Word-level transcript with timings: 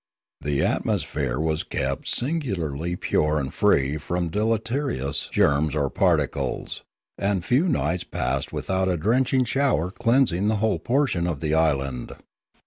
The 0.41 0.65
atmosphere 0.65 1.39
was 1.39 1.61
kept 1.61 2.07
singularly 2.07 2.95
pure 2.95 3.37
and 3.37 3.53
free 3.53 3.97
from 3.97 4.29
deleterious 4.29 5.29
germs 5.31 5.75
or 5.75 5.91
particles, 5.91 6.81
and 7.19 7.45
few 7.45 7.67
nights 7.67 8.05
passed 8.05 8.51
without 8.51 8.89
a 8.89 8.97
drenching 8.97 9.45
shower 9.45 9.91
cleansing 9.91 10.47
the 10.47 10.55
whole 10.55 10.71
lower 10.71 10.79
portion 10.79 11.27
of 11.27 11.39
the 11.39 11.53
island. 11.53 12.13